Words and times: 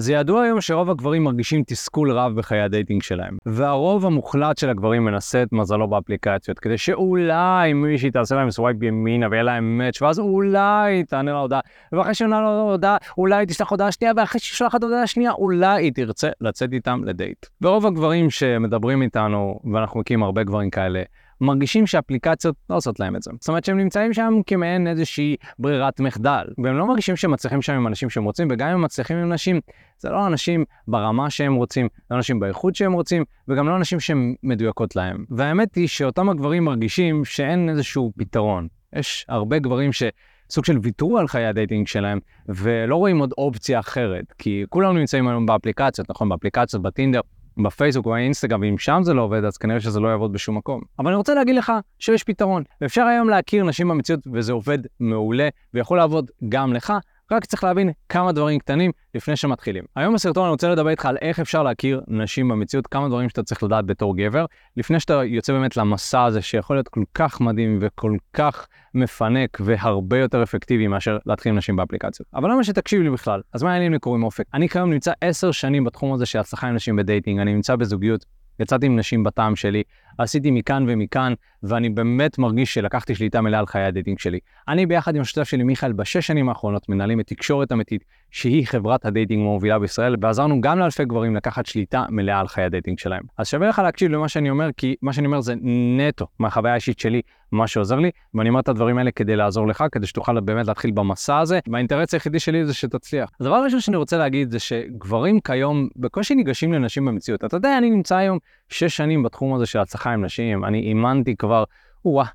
זה 0.00 0.12
ידוע 0.12 0.42
היום 0.42 0.60
שרוב 0.60 0.90
הגברים 0.90 1.24
מרגישים 1.24 1.62
תסכול 1.66 2.12
רב 2.12 2.34
בחיי 2.34 2.60
ה 2.60 2.66
dating 2.66 3.02
שלהם, 3.02 3.36
והרוב 3.46 4.06
המוחלט 4.06 4.58
של 4.58 4.70
הגברים 4.70 5.04
מנסה 5.04 5.42
את 5.42 5.52
מזלו 5.52 5.88
באפליקציות, 5.88 6.58
כדי 6.58 6.78
שאולי 6.78 7.72
מישהי 7.72 8.10
תעשה 8.10 8.34
להם 8.34 8.50
swipe 8.50 8.82
ימינה 8.82 9.26
ויהיה 9.30 9.42
להם 9.42 9.78
match, 9.78 10.02
ואז 10.02 10.18
אולי 10.18 11.04
תענה 11.04 11.32
לה 11.32 11.38
הודעה, 11.38 11.60
ואחרי 11.92 12.14
שעונה 12.14 12.40
לה 12.40 12.60
הודעה, 12.60 12.96
אולי 13.18 13.46
תשלח 13.46 13.70
הודעה 13.70 13.92
שנייה, 13.92 14.12
ואחרי 14.16 14.40
שתשלח 14.40 14.74
את 14.74 14.82
הודעה 14.82 15.06
שנייה, 15.06 15.32
אולי 15.32 15.82
היא 15.82 15.92
תרצה 15.94 16.28
לצאת 16.40 16.72
איתם 16.72 17.04
לדייט. 17.04 17.46
ורוב 17.62 17.86
הגברים 17.86 18.30
שמדברים 18.30 19.02
איתנו, 19.02 19.60
ואנחנו 19.72 20.00
מכירים 20.00 20.22
הרבה 20.22 20.42
גברים 20.42 20.70
כאלה, 20.70 21.02
מרגישים 21.40 21.86
שאפליקציות 21.86 22.56
לא 22.70 22.76
עושות 22.76 23.00
להם 23.00 23.16
את 23.16 23.22
זה. 23.22 23.30
זאת 23.40 23.48
אומרת 23.48 23.64
שהם 23.64 23.78
נמצאים 23.78 24.12
שם 24.12 24.34
כמעין 24.46 24.86
איזושהי 24.86 25.36
ברירת 25.58 26.00
מחדל, 26.00 26.44
והם 26.58 26.78
לא 26.78 26.86
מרגישים 26.86 27.16
שהם 27.16 27.30
מצליחים 27.30 27.62
שם 27.62 27.72
עם 27.72 27.86
נשים 27.86 28.10
שהם 28.10 28.24
רוצים, 28.24 28.48
וגם 28.50 28.68
אם 28.68 28.74
הם 28.74 28.82
מצליחים 28.82 29.16
עם 29.16 29.32
נשים, 29.32 29.60
זה 29.98 30.10
לא 30.10 30.26
נשים 30.26 30.64
ברמה 30.88 31.30
שהם 31.30 31.54
רוצים, 31.54 31.88
לא 32.10 32.16
נשים 32.16 32.40
באיכות 32.40 32.74
שהם 32.74 32.92
רוצים, 32.92 33.24
וגם 33.48 33.68
לא 33.68 33.76
נשים 33.76 34.00
שהן 34.00 34.34
מדויקות 34.42 34.96
להם. 34.96 35.24
והאמת 35.30 35.74
היא 35.74 35.88
שאותם 35.88 36.28
הגברים 36.28 36.64
מרגישים 36.64 37.24
שאין 37.24 37.68
איזשהו 37.68 38.12
פתרון. 38.18 38.68
יש 38.92 39.26
הרבה 39.28 39.58
גברים 39.58 39.92
ש... 39.92 40.02
סוג 40.50 40.64
של 40.64 40.78
ויתרו 40.82 41.18
על 41.18 41.28
חיי 41.28 41.46
ה 41.46 41.52
dating 41.52 41.86
שלהם, 41.86 42.18
ולא 42.48 42.96
רואים 42.96 43.18
עוד 43.18 43.34
אופציה 43.38 43.80
אחרת, 43.80 44.32
כי 44.38 44.64
כולנו 44.68 44.92
נמצאים 44.92 45.28
היום 45.28 45.46
באפליקציות, 45.46 46.10
נכון? 46.10 46.28
באפליקציות, 46.28 46.82
בטינדר, 46.82 47.20
בפייסבוק 47.58 48.06
או 48.06 48.10
באינסטגרם, 48.10 48.60
ואם 48.60 48.78
שם 48.78 49.00
זה 49.02 49.14
לא 49.14 49.22
עובד, 49.22 49.44
אז 49.44 49.56
כנראה 49.56 49.80
שזה 49.80 50.00
לא 50.00 50.08
יעבוד 50.08 50.32
בשום 50.32 50.56
מקום. 50.56 50.80
אבל 50.98 51.08
אני 51.08 51.16
רוצה 51.16 51.34
להגיד 51.34 51.56
לך 51.56 51.72
שיש 51.98 52.24
פתרון, 52.24 52.62
ואפשר 52.80 53.02
היום 53.02 53.28
להכיר 53.28 53.64
נשים 53.64 53.88
במציאות, 53.88 54.20
וזה 54.32 54.52
עובד 54.52 54.78
מעולה, 55.00 55.48
ויכול 55.74 55.98
לעבוד 55.98 56.30
גם 56.48 56.72
לך, 56.72 56.92
רק 57.32 57.44
צריך 57.44 57.64
להבין 57.64 57.90
כמה 58.08 58.32
דברים 58.32 58.58
קטנים 58.58 58.90
לפני 59.14 59.36
שמתחילים. 59.36 59.84
היום 59.96 60.14
בסרטון 60.14 60.44
אני 60.44 60.50
רוצה 60.50 60.68
לדבר 60.68 60.90
איתך 60.90 61.06
על 61.06 61.16
איך 61.22 61.40
אפשר 61.40 61.62
להכיר 61.62 62.00
נשים 62.08 62.48
במציאות, 62.48 62.86
כמה 62.86 63.08
דברים 63.08 63.28
שאתה 63.28 63.42
צריך 63.42 63.62
לדעת 63.62 63.86
בתור 63.86 64.16
גבר, 64.16 64.44
לפני 64.76 65.00
שאתה 65.00 65.24
יוצא 65.24 65.52
באמת 65.52 65.76
למסע 65.76 66.24
הזה 66.24 66.42
שיכול 66.42 66.76
להיות 66.76 66.88
כל 66.88 67.02
כך 67.14 67.40
מדהים 67.40 67.78
וכל 67.80 68.16
כך 68.32 68.66
מפנק 68.94 69.58
והרבה 69.60 70.18
יותר 70.18 70.42
אפקטיבי 70.42 70.86
מאשר 70.86 71.18
להתחיל 71.26 71.52
עם 71.52 71.58
נשים 71.58 71.76
באפליקציות. 71.76 72.28
אבל 72.34 72.50
למה 72.50 72.64
שתקשיב 72.64 73.02
לי 73.02 73.10
בכלל? 73.10 73.40
אז 73.52 73.62
מה 73.62 73.70
העניינים 73.70 73.92
לי 73.92 73.98
קוראים 73.98 74.22
אופק? 74.22 74.44
אני 74.54 74.68
כיום 74.68 74.90
נמצא 74.90 75.12
עשר 75.20 75.50
שנים 75.50 75.84
בתחום 75.84 76.12
הזה 76.12 76.26
של 76.26 76.38
הצלחה 76.38 76.68
עם 76.68 76.74
נשים 76.74 76.96
בדייטינג, 76.96 77.40
אני 77.40 77.54
נמצא 77.54 77.76
בזוגיות 77.76 78.24
יצאתי 78.60 78.86
עם 78.86 78.98
נשים 78.98 79.24
בטעם 79.24 79.56
שלי, 79.56 79.82
עשיתי 80.18 80.50
מכאן 80.50 80.84
ומכאן, 80.88 81.32
ואני 81.62 81.88
באמת 81.88 82.38
מרגיש 82.38 82.74
שלקחתי 82.74 83.14
שליטה 83.14 83.40
מלאה 83.40 83.60
על 83.60 83.66
חיי 83.66 83.84
ה 83.84 83.89
dating 83.89 84.18
שלי. 84.18 84.38
אני 84.68 84.86
ביחד 84.86 85.16
עם 85.16 85.22
השותף 85.22 85.44
שלי 85.44 85.62
מיכאל 85.62 85.92
בשש 85.92 86.26
שנים 86.26 86.48
האחרונות 86.48 86.88
מנהלים 86.88 87.20
את 87.20 87.26
תקשורת 87.26 87.72
אמיתית, 87.72 88.04
שהיא 88.30 88.66
חברת 88.66 89.04
ה 89.04 89.09
dating 89.09 89.40
המובילה 89.40 89.78
בישראל, 89.78 90.16
ועזרנו 90.20 90.60
גם 90.60 90.78
לאלפי 90.78 91.04
גברים 91.04 91.36
לקחת 91.36 91.66
שליטה 91.66 92.04
מלאה 92.10 92.40
על 92.40 92.48
חיי 92.48 92.64
ה 92.64 92.69
dating 92.69 92.98
שלהם. 92.98 93.22
אז 93.38 93.48
שווה 93.48 93.68
לך 93.68 93.78
להקשיב 93.78 94.12
למה 94.12 94.28
שאני 94.28 94.50
אומר, 94.50 94.68
כי 94.76 94.94
מה 95.02 95.12
שאני 95.12 95.26
אומר 95.26 95.40
זה 95.40 95.54
נטו 95.98 96.26
מהחוויה 96.38 96.72
האישית 96.72 96.98
שלי, 96.98 97.22
מה 97.52 97.66
שעוזר 97.66 97.96
לי, 97.96 98.10
ואני 98.34 98.48
אומר 98.48 98.60
את 98.60 98.68
הדברים 98.68 98.98
האלה 98.98 99.10
כדי 99.10 99.36
לעזור 99.36 99.68
לך, 99.68 99.84
כדי 99.92 100.06
שתוכל 100.06 100.40
באמת 100.40 100.66
להתחיל 100.66 100.90
במסע 100.90 101.38
הזה, 101.38 101.58
והאינטרס 101.72 102.14
היחידי 102.14 102.38
שלי 102.38 102.66
זה 102.66 102.74
שתצליח. 102.74 103.30
הדבר 103.40 103.54
הראשון 103.54 103.80
שאני 103.80 103.96
רוצה 103.96 104.18
להגיד 104.18 104.50
זה 104.50 104.58
שגברים 104.58 105.40
כיום 105.40 105.88
בקושי 105.96 106.34
ניגשים 106.34 106.72
לנשים 106.72 107.04
במציאות. 107.04 107.44
אתה 107.44 107.56
יודע, 107.56 107.78
אני 107.78 107.90
נמצא 107.90 108.16
היום 108.16 108.38
שש 108.68 108.96
שנים 108.96 109.22
בתחום 109.22 109.54
הזה 109.54 109.66
של 109.66 109.78
הצלחה 109.78 110.12
עם 110.12 110.24
נשים, 110.24 110.64
אני 110.64 110.80
אימנתי 110.80 111.36
כבר, 111.36 111.64
וואה. 112.04 112.26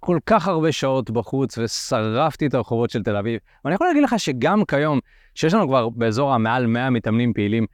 כל 0.00 0.18
כך 0.26 0.48
הרבה 0.48 0.72
שעות 0.72 1.10
בחוץ 1.10 1.58
ושרפתי 1.58 2.46
את 2.46 2.54
הרחובות 2.54 2.90
של 2.90 3.02
תל 3.02 3.16
אביב. 3.16 3.40
ואני 3.64 3.74
יכול 3.74 3.86
להגיד 3.86 4.02
לך 4.02 4.14
שגם 4.18 4.64
כיום, 4.64 5.00
שיש 5.34 5.54
לנו 5.54 5.68
כבר 5.68 5.88
באזור 5.88 6.34
המעל 6.34 6.66
100 6.66 6.90
מתאמנים 6.90 7.32
פעילים, 7.32 7.66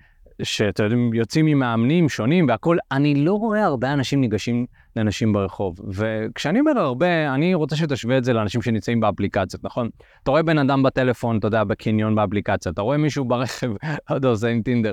שאתם 0.42 0.84
יודעים, 0.84 1.14
יוצאים 1.14 1.46
ממאמנים 1.46 2.08
שונים 2.08 2.48
והכול, 2.48 2.78
אני 2.92 3.14
לא 3.14 3.32
רואה 3.32 3.64
הרבה 3.64 3.92
אנשים 3.92 4.20
ניגשים 4.20 4.66
לאנשים 4.96 5.32
ברחוב. 5.32 5.76
וכשאני 5.88 6.60
אומר 6.60 6.78
הרבה, 6.78 7.34
אני 7.34 7.54
רוצה 7.54 7.76
שתשווה 7.76 8.18
את 8.18 8.24
זה 8.24 8.32
לאנשים 8.32 8.62
שנמצאים 8.62 9.00
באפליקציות, 9.00 9.64
נכון? 9.64 9.88
אתה 10.22 10.30
רואה 10.30 10.42
בן 10.42 10.58
אדם 10.58 10.82
בטלפון, 10.82 11.38
אתה 11.38 11.46
יודע, 11.46 11.64
בקניון 11.64 12.14
באפליקציה, 12.14 12.72
אתה 12.72 12.82
רואה 12.82 12.96
מישהו 12.96 13.24
ברכב, 13.24 13.70
לא 14.10 14.14
יודע, 14.14 14.28
עושה 14.28 14.48
עם 14.48 14.62
טינדר. 14.62 14.92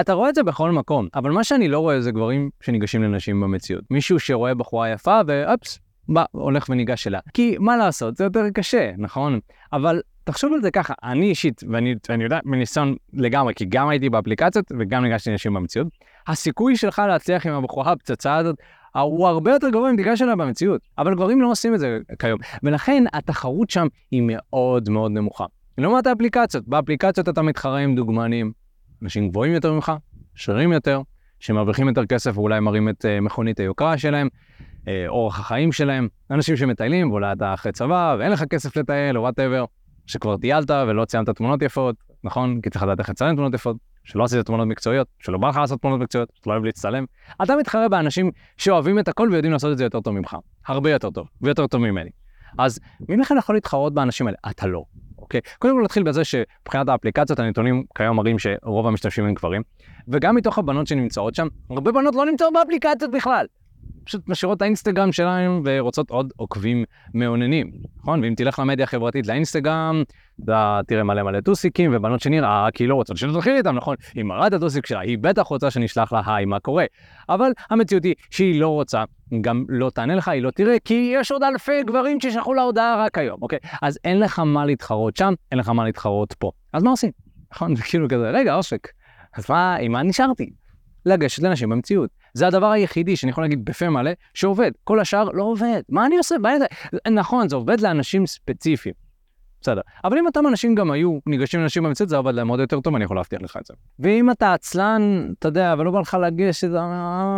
אתה 0.00 0.12
רואה 0.12 0.28
את 0.28 0.34
זה 0.34 0.42
בכל 0.42 0.70
מקום, 0.70 1.08
אבל 1.14 1.30
מה 1.30 1.44
שאני 1.44 1.68
לא 1.68 1.78
רואה 1.78 2.00
זה 2.00 2.10
גברים 2.10 2.50
שניגשים 2.60 3.02
לנשים 3.02 3.40
במציאות. 3.40 3.84
מישהו 3.90 4.20
שרואה 4.20 4.54
בחורה 4.54 4.90
יפה 4.90 5.20
ואופס, 5.26 5.78
בא, 6.08 6.24
הולך 6.32 6.66
וניגש 6.68 7.06
אליה. 7.06 7.20
כי 7.34 7.56
מה 7.60 7.76
לעשות, 7.76 8.16
זה 8.16 8.24
יותר 8.24 8.50
קשה, 8.54 8.90
נכון? 8.98 9.40
אבל 9.72 10.00
תחשוב 10.24 10.52
על 10.52 10.62
זה 10.62 10.70
ככה, 10.70 10.94
אני 11.02 11.26
אישית, 11.26 11.62
ואני, 11.72 11.94
ואני 12.08 12.24
יודע 12.24 12.38
מניסיון 12.44 12.96
לגמרי, 13.12 13.54
כי 13.54 13.64
גם 13.68 13.88
הייתי 13.88 14.10
באפליקציות 14.10 14.72
וגם 14.78 15.04
ניגשתי 15.04 15.30
לנשים 15.30 15.54
במציאות, 15.54 15.88
הסיכוי 16.26 16.76
שלך 16.76 17.02
להצליח 17.08 17.46
עם 17.46 17.52
הבחורה 17.52 17.92
הפצצה 17.92 18.36
הזאת, 18.36 18.56
הוא 18.94 19.28
הרבה 19.28 19.50
יותר 19.50 19.66
אם 19.90 19.96
תיגש 19.96 20.22
אליה 20.22 20.36
במציאות. 20.36 20.80
אבל 20.98 21.14
גברים 21.14 21.40
לא 21.40 21.50
עושים 21.50 21.74
את 21.74 21.80
זה 21.80 21.98
כיום, 22.18 22.38
ולכן 22.62 23.04
התחרות 23.12 23.70
שם 23.70 23.86
היא 24.10 24.22
מאוד 24.26 24.88
מאוד 24.88 25.12
נמוכה. 25.12 25.44
לעומת 25.78 26.06
האפליקציות, 26.06 26.68
באפליקציות 26.68 27.28
אתה 27.28 27.42
מתחרה 27.42 27.78
עם 27.78 27.94
דוגמנים, 27.94 28.52
אנשים 29.02 29.28
גבוהים 29.28 29.52
יותר 29.52 29.72
ממך, 29.72 29.92
שרירים 30.34 30.72
יותר, 30.72 31.00
שמרוויחים 31.40 31.88
יותר 31.88 32.06
כסף 32.06 32.38
ואולי 32.38 32.60
מראים 32.60 32.88
את 32.88 33.04
uh, 33.04 33.20
מכונית 33.20 33.60
היוקרה 33.60 33.98
שלהם, 33.98 34.28
uh, 34.84 34.88
אורח 35.08 35.40
החיים 35.40 35.72
שלהם, 35.72 36.08
אנשים 36.30 36.56
שמטיילים 36.56 37.10
ואולי 37.10 37.32
אתה 37.32 37.54
אחרי 37.54 37.72
צבא 37.72 38.16
ואין 38.18 38.32
לך 38.32 38.44
כסף 38.44 38.76
לטייל 38.76 39.18
או 39.18 39.22
וואטאבר. 39.22 39.64
שכבר 40.06 40.36
טיילת 40.36 40.70
ולא 40.70 41.04
ציינת 41.04 41.30
תמונות 41.30 41.62
יפות, 41.62 41.96
נכון? 42.24 42.60
כי 42.60 42.70
צריך 42.70 42.82
לדעת 42.82 42.98
איך 42.98 43.08
לצלם 43.10 43.34
תמונות 43.34 43.54
יפות, 43.54 43.76
שלא 44.04 44.24
עשית 44.24 44.46
תמונות 44.46 44.68
מקצועיות, 44.68 45.08
שלא 45.18 45.38
בא 45.38 45.48
לך 45.48 45.56
לעשות 45.56 45.80
תמונות 45.80 46.00
מקצועיות, 46.00 46.28
שאתה 46.34 46.50
לא 46.50 46.54
אוהב 46.54 46.64
להצטלם. 46.64 47.04
אתה 47.42 47.56
מתחרה 47.56 47.88
באנשים 47.88 48.30
שאוהבים 48.56 48.98
את 48.98 49.08
הכל 49.08 49.28
ויודעים 49.32 49.52
לעשות 49.52 49.72
את 49.72 49.78
זה 49.78 49.84
יותר 49.84 50.00
טוב 50.00 50.14
ממך. 50.14 50.36
הרבה 50.66 50.90
יותר 50.90 51.10
טוב, 51.10 51.28
ויותר 51.40 51.66
טוב 51.66 51.80
ממני. 51.80 52.10
אז 52.58 52.80
מי 53.08 53.16
מכם 53.16 53.36
יכול 53.38 53.56
להתחרות 53.56 53.94
באנשים 53.94 54.26
האלה? 54.26 54.38
אתה 54.50 54.66
לא. 54.66 54.84
אוקיי? 55.18 55.40
קודם 55.58 55.76
כל 55.76 55.82
נתחיל 55.84 56.02
בזה 56.02 56.24
שמבחינת 56.24 56.88
האפליקציות 56.88 57.38
הנתונים 57.38 57.84
כיום 57.94 58.16
מראים 58.16 58.38
שרוב 58.38 58.86
המשתמשים 58.86 59.24
הם 59.24 59.34
גברים, 59.34 59.62
וגם 60.08 60.34
מתוך 60.34 60.58
הבנות 60.58 60.86
שנמצאות 60.86 61.34
שם, 61.34 61.48
הרבה 61.70 61.92
בנות 61.92 62.14
לא 62.14 62.26
נמצאות 62.26 62.52
באפליקציות 62.54 63.10
בכלל. 63.10 63.46
פשוט 64.04 64.28
משאירות 64.28 64.56
את 64.56 64.62
האינסטגרם 64.62 65.12
שלהם 65.12 65.62
ורוצות 65.64 66.10
עוד 66.10 66.32
עוקבים 66.36 66.84
מאוננים, 67.14 67.70
נכון? 67.98 68.24
ואם 68.24 68.34
תלך 68.34 68.58
למדיה 68.58 68.84
החברתית 68.84 69.26
לאינסטגרם, 69.26 70.02
אתה 70.44 70.80
תראה 70.86 71.02
מלא 71.02 71.22
מלא 71.22 71.40
טוסיקים 71.40 71.90
ובנות 71.94 72.20
שנראה 72.20 72.68
כי 72.74 72.86
לא 72.86 72.94
רוצות 72.94 73.16
שנתחיל 73.16 73.56
איתם, 73.56 73.76
נכון? 73.76 73.96
היא 74.14 74.24
מראה 74.24 74.46
את 74.46 74.52
הטוסיק 74.52 74.86
שלה, 74.86 75.00
היא 75.00 75.18
בטח 75.20 75.42
רוצה 75.42 75.70
שנשלח 75.70 76.12
לה 76.12 76.22
היי, 76.26 76.44
מה 76.44 76.60
קורה? 76.60 76.84
אבל 77.28 77.50
המציאות 77.70 78.04
היא 78.04 78.14
שהיא 78.30 78.60
לא 78.60 78.68
רוצה, 78.68 79.04
גם 79.40 79.64
לא 79.68 79.90
תענה 79.90 80.14
לך, 80.14 80.28
היא 80.28 80.42
לא 80.42 80.50
תראה, 80.50 80.76
כי 80.84 81.12
יש 81.14 81.32
עוד 81.32 81.42
אלפי 81.42 81.82
גברים 81.82 82.20
ששלחו 82.20 82.54
לה 82.54 82.62
הודעה 82.62 83.04
רק 83.04 83.18
היום, 83.18 83.42
אוקיי? 83.42 83.58
אז 83.82 83.98
אין 84.04 84.20
לך 84.20 84.38
מה 84.38 84.66
להתחרות 84.66 85.16
שם, 85.16 85.34
אין 85.52 85.58
לך 85.58 85.68
מה 85.68 85.84
להתחרות 85.84 86.32
פה. 86.32 86.50
אז 86.72 86.82
מה 86.82 86.90
עושים? 86.90 87.10
נכון? 87.52 87.76
זה 87.76 87.82
כאילו 87.82 88.08
כזה, 88.08 88.30
רגע, 88.30 88.54
אושק, 88.54 88.88
אז 89.36 89.50
מה, 89.50 89.76
עם 89.76 89.92
מה 89.92 90.02
נשארתי? 90.02 90.50
לגשת 91.06 91.42
לאנשים 91.42 91.68
במציאות. 91.68 92.10
זה 92.34 92.46
הדבר 92.46 92.70
היחידי 92.70 93.16
שאני 93.16 93.30
יכול 93.30 93.44
להגיד 93.44 93.64
בפה 93.64 93.88
מלא 93.88 94.10
שעובד. 94.34 94.70
כל 94.84 95.00
השאר 95.00 95.24
לא 95.24 95.42
עובד. 95.42 95.82
מה 95.88 96.06
אני 96.06 96.18
עושה? 96.18 96.38
בעיה... 96.38 96.58
נכון, 97.10 97.48
זה 97.48 97.56
עובד 97.56 97.80
לאנשים 97.80 98.26
ספציפיים. 98.26 98.94
בסדר. 99.60 99.80
אבל 100.04 100.18
אם 100.18 100.26
אותם 100.26 100.46
אנשים 100.46 100.74
גם 100.74 100.90
היו 100.90 101.18
ניגשים 101.26 101.60
לאנשים 101.60 101.82
במציאות, 101.82 102.08
זה 102.08 102.16
עובד 102.16 102.34
להם 102.34 102.48
עוד 102.48 102.60
יותר 102.60 102.80
טוב, 102.80 102.94
אני 102.94 103.04
יכול 103.04 103.16
להבטיח 103.16 103.42
לך 103.42 103.56
את 103.60 103.66
זה. 103.66 103.74
ואם 103.98 104.30
אתה 104.30 104.54
עצלן, 104.54 105.32
אתה 105.38 105.48
יודע, 105.48 105.74
ולא 105.78 105.90
בא 105.90 106.00
לך 106.00 106.16
לגשת 106.22 106.68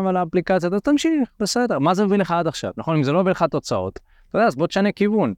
על 0.08 0.16
האפליקציה, 0.16 0.70
אז 0.72 0.80
תמשיך, 0.80 1.28
בסדר. 1.40 1.78
מה 1.78 1.94
זה 1.94 2.06
מביא 2.06 2.16
לך 2.16 2.30
עד 2.30 2.46
עכשיו? 2.46 2.72
נכון, 2.76 2.96
אם 2.96 3.02
זה 3.02 3.12
לא 3.12 3.20
מביא 3.20 3.30
לך 3.30 3.42
תוצאות, 3.42 4.00
אתה 4.30 4.38
יודע, 4.38 4.46
אז 4.46 4.56
בוא 4.56 4.66
תשנה 4.66 4.92
כיוון. 4.92 5.34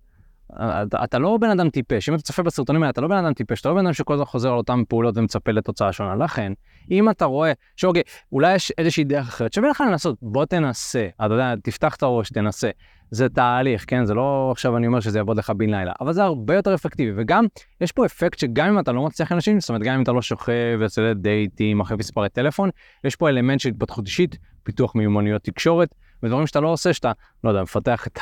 אתה, 0.56 1.04
אתה 1.04 1.18
לא 1.18 1.38
בן 1.40 1.50
אדם 1.50 1.70
טיפש, 1.70 2.08
אם 2.08 2.14
אתה 2.14 2.22
צופה 2.22 2.42
בסרטונים 2.42 2.82
האלה, 2.82 2.90
אתה 2.90 3.00
לא 3.00 3.08
בן 3.08 3.16
אדם 3.16 3.32
טיפש, 3.32 3.60
אתה 3.60 3.68
לא 3.68 3.74
בן 3.74 3.80
אדם 3.80 3.92
שכל 3.92 4.14
הזמן 4.14 4.24
חוזר 4.24 4.48
על 4.48 4.56
אותן 4.56 4.82
פעולות 4.88 5.16
ומצפה 5.16 5.52
לתוצאה 5.52 5.92
שונה. 5.92 6.24
לכן, 6.24 6.52
אם 6.90 7.10
אתה 7.10 7.24
רואה 7.24 7.52
שאוקיי, 7.76 8.02
אולי 8.32 8.54
יש 8.54 8.72
איזושהי 8.78 9.04
דרך 9.04 9.28
אחרת, 9.28 9.52
שווה 9.52 9.68
לך 9.68 9.84
לנסות, 9.90 10.16
בוא 10.22 10.44
תנסה, 10.44 11.08
אתה 11.24 11.34
יודע, 11.34 11.54
תפתח 11.62 11.96
את 11.96 12.02
הראש, 12.02 12.30
תנסה. 12.30 12.70
זה 13.10 13.28
תהליך, 13.28 13.84
כן? 13.86 14.04
זה 14.04 14.14
לא 14.14 14.48
עכשיו 14.52 14.76
אני 14.76 14.86
אומר 14.86 15.00
שזה 15.00 15.18
יעבוד 15.18 15.36
לך 15.36 15.50
בן 15.50 15.70
לילה, 15.70 15.92
אבל 16.00 16.12
זה 16.12 16.24
הרבה 16.24 16.54
יותר 16.54 16.74
אפקטיבי, 16.74 17.12
וגם, 17.16 17.44
יש 17.80 17.92
פה 17.92 18.06
אפקט 18.06 18.38
שגם 18.38 18.68
אם 18.68 18.78
אתה 18.78 18.92
לא 18.92 19.02
מצליח 19.06 19.32
אנשים, 19.32 19.60
זאת 19.60 19.68
אומרת, 19.68 19.82
גם 19.82 19.94
אם 19.94 20.02
אתה 20.02 20.12
לא 20.12 20.22
שוכב 20.22 20.76
ויוצא 20.78 21.02
לדייטים 21.02 21.80
אחרי 21.80 21.96
מספרי 21.96 22.28
טלפון, 22.28 22.70
יש 23.04 23.16
פה 23.16 23.28
אלמנט 23.28 23.60
של 23.60 23.68
התפתחות 23.68 24.06
אישית, 24.06 24.38
פיתוח 24.62 24.94
מיומנויות 24.94 25.42
תקשורת, 25.42 25.94
ודברים 26.22 26.46
שאתה 26.46 26.60
לא 26.60 26.68
עושה, 26.68 26.92
שאתה, 26.92 27.12
לא 27.44 27.50
יודע, 27.50 27.62
מפתח 27.62 28.06
את 28.06 28.18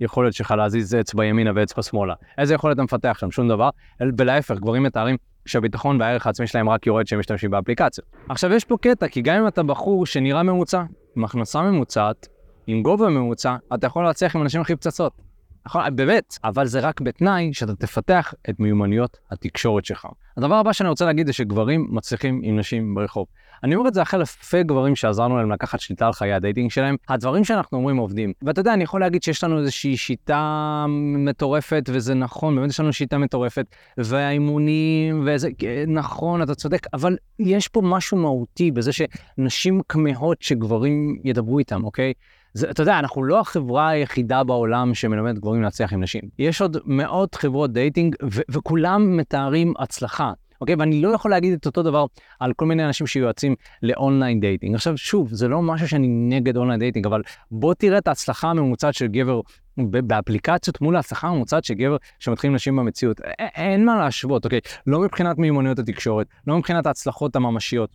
היכולת 0.00 0.32
שלך 0.32 0.50
להזיז 0.50 0.94
אצבע 0.94 1.24
ימינה 1.24 1.50
ואצבע 1.54 1.82
שמאלה. 1.82 2.14
איזה 2.38 2.54
יכולת 2.54 2.74
אתה 2.74 2.82
מפתח 2.82 3.16
שם? 3.20 3.30
שום 3.30 3.48
דבר. 3.48 3.70
ולהפך, 4.18 4.56
גברים 4.56 4.82
מתארים 4.82 5.16
שהביטחון 5.46 6.00
והערך 6.00 6.26
העצמי 6.26 6.46
שלהם 6.46 6.68
רק 6.68 6.86
יורד 6.86 7.04
כשהם 7.04 7.18
משתמשים 7.18 7.50
באפליקציות. 7.50 8.06
עכשיו, 8.28 8.52
יש 8.52 8.64
פה 8.64 8.76
קטע, 8.80 9.08
כי 9.08 9.22
גם 9.22 9.36
אם 9.36 9.48
אתה 9.48 9.62
בחור 9.62 10.06
שנראה 10.06 10.42
ממוצע, 10.42 10.82
עם 11.16 11.24
הכנסה 11.24 11.62
ממוצעת, 11.62 12.28
עם 12.66 12.82
גובה 12.82 13.08
ממוצע, 13.08 13.56
אתה 13.74 13.86
יכול 13.86 14.04
להצליח 14.04 14.36
עם 14.36 14.42
אנשים 14.42 14.60
הכי 14.60 14.76
פצצות. 14.76 15.25
נכון, 15.66 15.96
באמת, 15.96 16.38
אבל 16.44 16.66
זה 16.66 16.80
רק 16.80 17.00
בתנאי 17.00 17.50
שאתה 17.52 17.74
תפתח 17.74 18.34
את 18.50 18.60
מיומנויות 18.60 19.18
התקשורת 19.30 19.84
שלך. 19.84 20.06
הדבר 20.36 20.54
הבא 20.54 20.72
שאני 20.72 20.88
רוצה 20.88 21.04
להגיד 21.04 21.26
זה 21.26 21.32
שגברים 21.32 21.86
מצליחים 21.90 22.40
עם 22.44 22.58
נשים 22.58 22.94
ברחוב. 22.94 23.26
אני 23.64 23.74
אומר 23.74 23.88
את 23.88 23.94
זה 23.94 24.02
אחרי 24.02 24.20
אלפי 24.20 24.62
גברים 24.62 24.96
שעזרנו 24.96 25.36
להם 25.36 25.52
לקחת 25.52 25.80
שליטה 25.80 26.06
על 26.06 26.12
חיי 26.12 26.32
ה 26.32 26.37
dating 26.37 26.70
שלהם. 26.70 26.96
הדברים 27.08 27.44
שאנחנו 27.44 27.78
אומרים 27.78 27.96
עובדים. 27.96 28.32
ואתה 28.42 28.60
יודע, 28.60 28.74
אני 28.74 28.84
יכול 28.84 29.00
להגיד 29.00 29.22
שיש 29.22 29.44
לנו 29.44 29.58
איזושהי 29.58 29.96
שיטה 29.96 30.84
מטורפת, 30.88 31.90
וזה 31.92 32.14
נכון, 32.14 32.56
באמת 32.56 32.70
יש 32.70 32.80
לנו 32.80 32.92
שיטה 32.92 33.18
מטורפת, 33.18 33.66
והאימונים, 33.98 35.22
וזה 35.26 35.48
נכון, 35.86 36.42
אתה 36.42 36.54
צודק, 36.54 36.86
אבל 36.94 37.16
יש 37.38 37.68
פה 37.68 37.80
משהו 37.84 38.16
מהותי 38.16 38.70
בזה 38.70 38.90
שנשים 38.92 39.80
כמהות 39.88 40.42
שגברים 40.42 41.16
ידברו 41.24 41.58
איתם, 41.58 41.84
אוקיי? 41.84 42.12
זה, 42.56 42.70
אתה 42.70 42.82
יודע, 42.82 42.98
אנחנו 42.98 43.24
לא 43.24 43.40
החברה 43.40 43.88
היחידה 43.88 44.44
בעולם 44.44 44.94
שמלמדת 44.94 45.38
גברים 45.38 45.62
להצליח 45.62 45.92
עם 45.92 46.02
נשים. 46.02 46.22
יש 46.38 46.60
עוד 46.62 46.76
מאות 46.84 47.34
חברות 47.34 47.72
dating, 47.72 48.16
ו- 48.22 48.40
וכולם 48.50 49.16
מתארים 49.16 49.74
הצלחה. 49.78 50.32
אוקיי? 50.60 50.74
ואני 50.78 51.02
לא 51.02 51.08
יכול 51.08 51.30
להגיד 51.30 51.52
את 51.52 51.66
אותו 51.66 51.82
דבר 51.82 52.06
על 52.40 52.52
כל 52.52 52.66
מיני 52.66 52.86
אנשים 52.86 53.06
שיועצים 53.06 53.54
ל 53.82 53.90
online 53.90 54.40
dating. 54.40 54.74
עכשיו, 54.74 54.96
שוב, 54.96 55.28
זה 55.32 55.48
לא 55.48 55.62
משהו 55.62 55.88
שאני 55.88 56.08
נגד 56.08 56.56
online 56.56 56.80
dating, 56.80 57.06
אבל 57.06 57.22
בוא 57.50 57.74
תראה 57.74 57.98
את 57.98 58.08
ההצלחה 58.08 58.50
הממוצעת 58.50 58.94
של 58.94 59.06
גבר 59.06 59.40
באפליקציות 59.78 60.80
מול 60.80 60.96
ההצלחה 60.96 61.28
הממוצעת 61.28 61.64
של 61.64 61.74
גבר 61.74 61.96
שמתחיל 62.18 62.46
עם 62.46 62.54
נשים 62.54 62.76
במציאות. 62.76 63.20
אין 63.38 63.84
מה 63.84 63.98
להשוות, 63.98 64.44
אוקיי? 64.44 64.60
לא 64.86 65.00
מבחינת 65.00 65.38
מיומנויות 65.38 65.78
התקשורת, 65.78 66.26
לא 66.46 66.58
מבחינת 66.58 66.86
ההצלחות 66.86 67.36
הממשיות. 67.36 67.90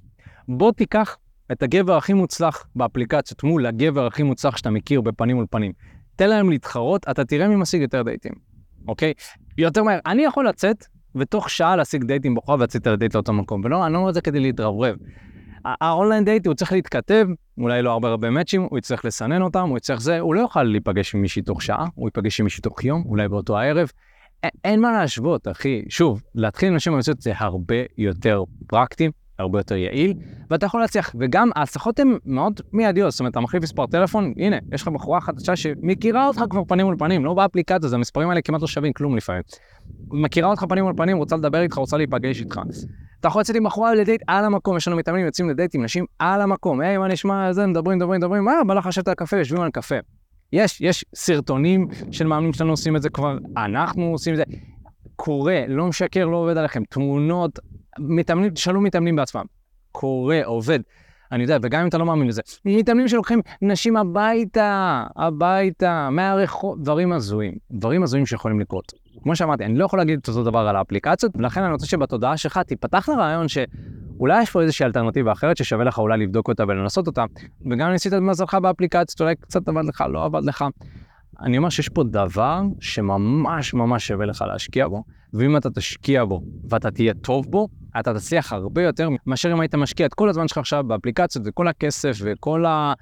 בוא 0.48 0.72
תיקח 0.72 1.18
את 1.52 1.64
הגבר 1.64 1.98
הכי 1.98 2.14
מוצלח 2.14 2.66
באפליקציות 2.76 3.44
מול 3.44 3.66
הגבר 3.66 4.08
הכי 4.08 4.24
מוצלח 4.24 4.58
שאתה 4.58 4.70
מכיר 4.70 5.02
בפנים 5.02 5.36
מול 5.36 5.46
פנים. 5.50 5.72
תן 6.16 6.30
להם 6.30 6.50
להתחרות, 6.50 7.06
אתה 7.12 7.26
תראה 7.26 7.48
מי 7.48 7.56
משיג 7.56 7.82
יותר 7.82 8.02
דייטים, 8.02 8.34
אוקיי? 8.88 9.14
יותר 9.58 9.84
מהר. 9.84 10.00
אני 10.06 10.24
יכול 10.24 10.48
לצאת 10.48 10.86
ותוך 11.16 11.50
שעה 11.50 11.76
להשיג 11.76 12.04
דייט 12.04 12.26
עם 12.26 12.36
בחורה 12.36 12.58
ולצאת 12.60 12.88
לדייט 12.88 13.16
לאותו 13.16 13.34
מקום. 13.34 13.62
ולא, 13.64 13.86
אני 13.86 13.94
לא 13.94 13.98
אומר 13.98 14.10
את 14.10 14.14
זה 14.14 14.22
כדי 14.22 14.40
להתרברב. 14.40 14.96
ה 15.66 15.74
online 15.74 16.26
date 16.26 16.48
הוא 16.48 16.56
צריך 16.56 16.72
להתכתב, 16.72 17.28
אולי 17.58 17.82
לא 17.82 17.92
הרבה 17.92 18.10
הרבה 18.10 18.30
מאצ'ים, 18.30 18.68
הוא 18.70 18.78
יצטרך 18.78 19.06
לסנן 19.06 19.42
אותם, 19.42 19.70
הוא 19.70 19.78
יצטרך 19.78 20.02
זה, 20.02 20.20
הוא 20.20 20.36
לא 20.36 20.40
יוכל 20.42 20.64
להיפגש 20.64 21.16
עם 21.16 21.22
מישהי 21.22 21.42
תוך 21.42 21.62
שעה, 21.62 21.86
הוא 21.96 22.08
ייפגש 22.08 22.40
עם 22.40 22.44
מישהי 22.44 22.62
תוך 22.62 22.84
יום, 22.84 23.04
אולי 23.06 23.28
באותו 23.28 23.58
הערב. 23.58 23.92
אין 24.64 24.82
מה 24.82 24.92
להשוות, 24.92 25.48
אחי. 25.48 25.84
שוב, 25.90 26.22
להתחיל 26.36 26.70
עם 26.70 26.76
נשים 26.76 26.94
במציאות 26.94 27.22
זה 27.22 27.34
הרבה 27.36 27.76
יותר 27.98 28.44
פרקטי, 28.68 29.10
הרבה 29.40 29.60
יותר 29.60 29.76
יעיל, 29.76 30.14
ואתה 30.50 30.66
יכול 30.66 30.82
להצליח. 30.82 31.16
וגם 31.20 31.50
ההצלחות 31.56 32.00
הן 32.00 32.18
מאוד 32.26 32.62
מיידיות, 32.74 33.12
זאת 33.12 33.20
אומרת, 33.20 33.32
אתה 33.32 33.40
מחליף 33.40 33.64
מספר 33.64 33.88
טלפון, 33.88 34.34
הנה, 34.38 34.58
יש 34.74 34.82
לך 34.82 34.88
בחורה 34.88 35.22
חדשה 35.22 35.56
שמכירה 35.56 36.28
אותך 36.28 36.44
כבר 36.50 36.64
פנים 36.68 36.86
מול 36.86 36.96
פנים, 37.00 37.26
לא 37.26 37.34
באפליקציה, 37.34 37.88
אז 37.88 37.94
המספרים 37.94 38.30
האלה 38.30 38.42
כמעט 38.42 38.62
לא 38.62 38.68
שווים 38.68 38.94
כלום 38.94 39.18
לפעמים. 39.18 39.42
מכירה 40.12 40.50
אותך 40.50 40.66
פנים 40.70 40.84
מול 40.84 40.94
פנים, 40.98 41.18
רוצה 41.18 41.36
לדבר 41.36 41.62
איתך, 41.62 41.78
רוצה 41.78 41.98
להיפגש 41.98 42.40
איתך. 42.40 42.60
אתה 43.20 43.28
יכול 43.28 43.42
לצאת 43.42 43.56
עם 43.56 43.64
בחורה 43.64 43.94
לדייט 43.96 44.22
על 44.28 44.46
המקום, 44.46 44.78
יש 44.78 44.88
לנו 44.88 44.98
מתאמנים 44.98 45.26
יוצאים 45.26 45.50
לדייט 45.50 45.76
עם 45.76 45.84
נשים 45.84 46.06
על 46.20 46.42
המקום, 46.42 46.82
היי, 46.82 46.98
מה 46.98 47.08
נשמע, 47.08 47.54
זה, 47.54 47.68
מדברים, 47.68 47.98
מדברים, 47.98 48.20
מדברים, 48.20 48.44
מה, 48.46 48.52
בא 48.68 48.74
לך 48.74 48.86
לשבת 48.86 49.08
על 49.08 49.14
קפה, 49.14 49.38
יושבים 49.38 49.62
על 49.62 49.72
קפה. 49.72 49.96
יש, 50.54 50.82
יש 50.82 51.06
סרטונים 51.16 51.88
של 52.12 52.28
מאמנים 52.28 52.54
שלנו 52.54 52.72
עושים 52.72 52.96
את 52.96 53.02
זה 53.02 53.10
כבר, 53.10 53.38
אנחנו 53.58 54.04
עושים 54.04 54.34
את 54.34 54.38
זה. 54.38 54.44
קורה, 55.16 55.64
לא 55.68 55.88
משקר, 55.88 56.26
לא 56.26 56.38
עובד 56.38 56.58
עליכם. 56.58 56.84
תמונות, 56.90 57.60
מתאמנים, 58.00 58.50
תשאלו 58.50 58.82
מתאמנים 58.82 59.16
בעצמם. 59.16 59.44
קורה, 59.92 60.42
עובד. 60.46 60.80
אני 61.32 61.44
יודע, 61.44 61.58
וגם 61.62 61.82
אם 61.82 61.88
אתה 61.88 61.98
לא 61.98 62.06
מאמין 62.06 62.28
לזה, 62.28 62.42
מתאמנים 62.66 63.08
שלוקחים 63.08 63.42
נשים 63.62 63.98
הביתה, 63.98 65.04
הביתה, 65.16 66.10
מהרחוב, 66.12 66.82
דברים 66.82 67.14
הזויים, 67.14 67.54
דברים 67.72 68.04
הזויים 68.04 68.26
שיכולים 68.26 68.60
לקרות. 68.60 68.94
כמו 69.24 69.36
שאמרתי, 69.36 69.66
אני 69.66 69.78
לא 69.78 69.86
יכול 69.86 70.00
להגיד 70.00 70.20
את 70.20 70.28
אותו 70.28 70.44
דבר 70.44 70.60
על 70.60 70.76
האפליקציות, 70.76 71.32
ולכן 71.36 71.64
אני 71.64 71.74
רוצה 71.74 71.86
שבתודעה 71.86 72.38
שלך 72.38 72.58
תיפתח 72.58 73.10
לרעיון 73.10 73.48
שאולי 73.48 74.42
יש 74.42 74.52
פה 74.52 74.62
איזושהי 74.62 74.86
אלטרנטיבה 74.86 75.32
אחרת 75.32 75.58
ששווה 75.58 75.86
לך 75.86 76.00
אולי 76.00 76.18
לבדוק 76.18 76.48
אותה 76.48 76.64
ולנסות 76.68 77.08
אותה, 77.08 77.26
וגם 77.72 77.88
אם 77.88 77.92
ניסית 77.92 78.14
את 78.14 78.20
מזלך 78.20 78.54
באפליקציות, 78.54 79.22
אולי 79.22 79.36
קצת 79.36 79.68
עבד 79.68 79.86
לך, 79.86 80.04
לא 80.10 80.26
עבד 80.26 80.44
לך. 80.44 80.66
אני 81.42 81.58
אומר 81.58 81.70
שיש 81.70 81.90
פה 81.90 82.04
דבר 82.04 82.62
שממש 82.80 83.74
ממש 83.74 84.08
שווה 84.08 84.26
לך 84.26 84.46
להשקיע 84.48 84.88
בו, 84.88 85.04
ואם 85.34 85.58
אתה 85.58 85.70
תשקיע 85.70 86.26
בו 86.26 86.42
ואתה 86.70 86.92
תהיה 86.92 87.14
טוב 87.14 87.46
בו, 87.52 87.68
אתה 88.00 88.14
תצליח 88.14 88.54
הרבה 88.54 88.84
יותר 88.84 89.10
מאשר 89.28 89.52
אם 89.52 89.60
היית 89.60 89.76
משקיע 89.76 90.06
את 90.06 90.14
כל 90.14 90.30
הזמן 90.30 90.48
שלך 90.48 90.58
עכשיו 90.58 90.84
באפליקציות 90.84 91.46
וכל 91.48 91.68
הכסף 91.68 92.18
וכל 92.24 92.66
ה... 92.66 92.94